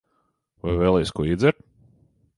[0.63, 1.63] Vai vēlies ko iedzert?